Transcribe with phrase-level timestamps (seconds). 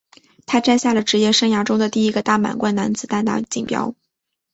[0.47, 3.93] 他摘下了职业生涯中的第一个大满贯男子单打锦标。